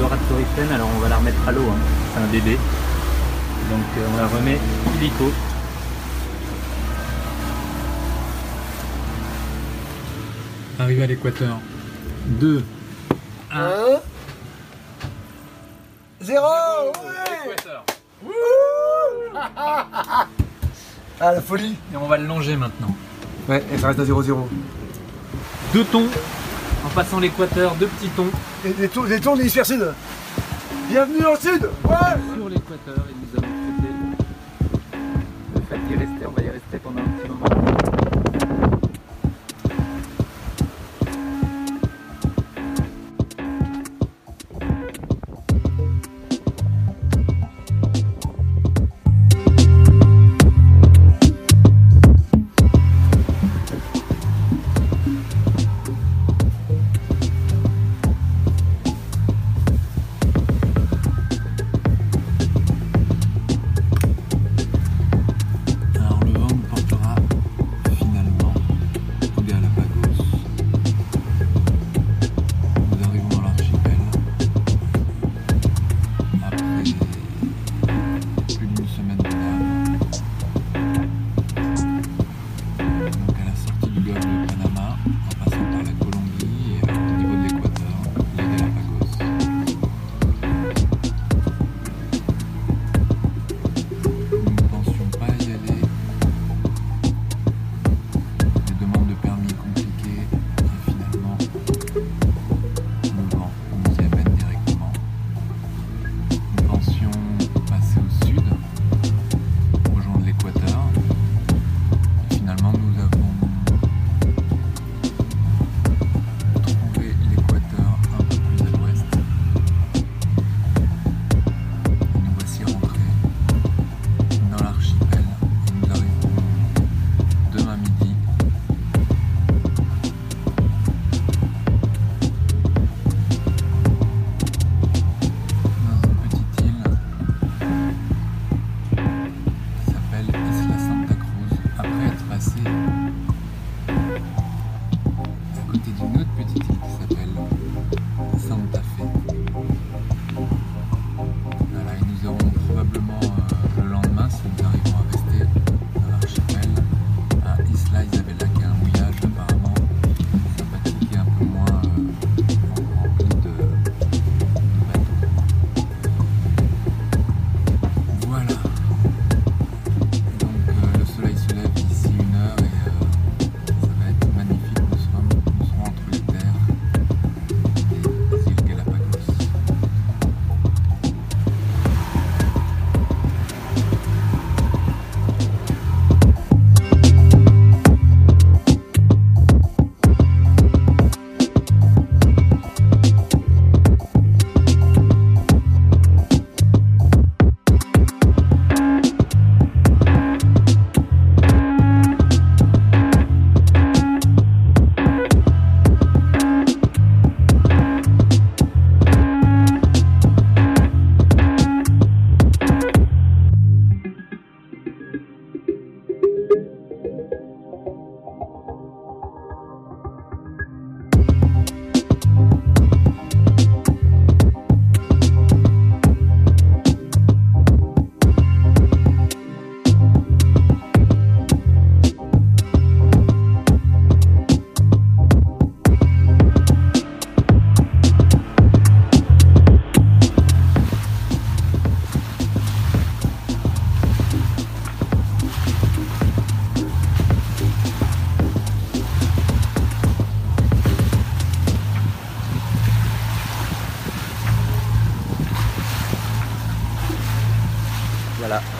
alors 0.00 0.88
on 0.94 0.98
va 1.00 1.08
la 1.08 1.16
remettre 1.16 1.48
à 1.48 1.52
l'eau, 1.52 1.62
hein. 1.68 1.76
c'est 2.14 2.20
un 2.20 2.26
bébé. 2.26 2.56
Donc 3.70 3.84
euh, 3.98 4.06
on 4.14 4.16
la 4.16 4.26
remet 4.26 4.58
illico. 4.96 5.32
Arrivé 10.78 11.02
à 11.02 11.06
l'équateur. 11.06 11.58
2, 12.26 12.62
1. 13.52 13.58
1 13.58 13.64
0 16.20 16.46
Ah 21.20 21.32
la 21.32 21.40
folie 21.40 21.74
Et 21.92 21.96
on 21.96 22.06
va 22.06 22.18
le 22.18 22.26
longer 22.26 22.56
maintenant. 22.56 22.94
Ouais, 23.48 23.64
et 23.72 23.78
ça 23.78 23.88
reste 23.88 24.00
à 24.00 24.04
0-0. 24.04 24.36
Deux 25.72 25.84
tons, 25.84 26.06
en 26.86 26.88
passant 26.90 27.18
l'équateur, 27.18 27.74
deux 27.74 27.86
petits 27.86 28.10
tons. 28.10 28.30
Et 28.64 28.72
des 28.72 28.88
tours, 28.88 29.06
des 29.06 29.20
tours 29.20 29.34
de 29.34 29.38
l'hémisphère 29.38 29.64
sud. 29.64 29.86
Bienvenue 30.88 31.18
le 31.18 31.36
sud. 31.38 31.62
Ouais. 31.84 31.96
Sur 32.34 32.48
l'équateur, 32.48 33.04
et 33.08 33.14
nous 33.14 33.38
avons 33.38 33.46
traité 33.46 33.92
le 35.54 35.60
fait 35.62 35.78
d'y 35.86 35.94
rester, 35.94 36.26
on 36.26 36.30
va 36.32 36.42
y 36.42 36.50
rester 36.50 36.57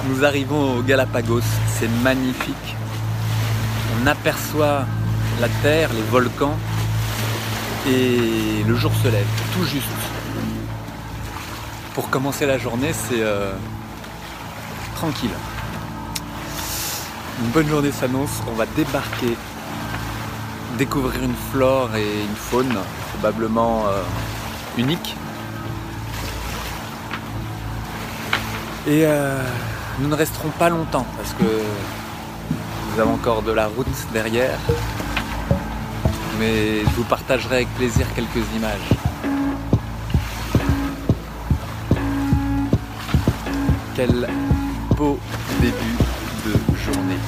Nous 0.08 0.24
arrivons 0.24 0.78
au 0.78 0.82
Galapagos, 0.82 1.42
c'est 1.78 1.88
magnifique. 2.02 2.76
On 4.00 4.06
aperçoit 4.06 4.86
la 5.40 5.48
terre, 5.62 5.90
les 5.92 6.02
volcans, 6.02 6.56
et 7.86 8.64
le 8.66 8.74
jour 8.76 8.92
se 9.02 9.08
lève, 9.08 9.26
tout 9.52 9.64
juste. 9.64 9.84
Pour 11.94 12.08
commencer 12.10 12.46
la 12.46 12.58
journée, 12.58 12.92
c'est 12.92 13.20
euh, 13.20 13.52
tranquille. 14.94 15.36
Une 17.40 17.50
bonne 17.50 17.68
journée 17.68 17.92
s'annonce, 17.92 18.42
on 18.50 18.54
va 18.54 18.64
débarquer, 18.76 19.36
découvrir 20.78 21.22
une 21.22 21.36
flore 21.52 21.94
et 21.94 22.22
une 22.22 22.36
faune 22.36 22.76
probablement 23.12 23.86
euh, 23.88 24.02
unique. 24.78 25.16
Et 28.86 29.04
euh, 29.04 29.42
nous 29.98 30.08
ne 30.08 30.14
resterons 30.14 30.50
pas 30.50 30.68
longtemps 30.68 31.06
parce 31.16 31.34
que 31.34 31.44
nous 31.44 33.00
avons 33.00 33.14
encore 33.14 33.42
de 33.42 33.52
la 33.52 33.66
route 33.66 33.86
derrière. 34.12 34.58
Mais 36.38 36.80
je 36.80 36.90
vous 36.96 37.04
partagerai 37.04 37.56
avec 37.56 37.74
plaisir 37.74 38.06
quelques 38.14 38.44
images. 38.56 38.88
Quel 43.96 44.28
beau 44.96 45.18
début 45.60 45.96
de 46.46 46.76
journée. 46.76 47.18